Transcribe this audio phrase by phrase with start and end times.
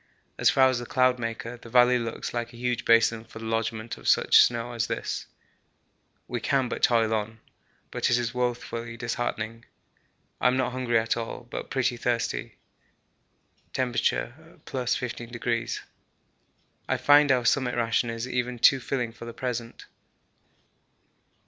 [0.39, 3.97] As far as the Cloudmaker the valley looks like a huge basin for the lodgement
[3.97, 5.27] of such snow as this.
[6.27, 7.39] We can but toil on,
[7.91, 9.63] but it is woefully disheartening.
[10.39, 12.55] I am not at all hungry, but pretty thirsty.
[13.73, 13.81] (T.
[13.83, 15.79] +15°.)
[16.89, 19.85] I find our summit ration is even too filling for the present.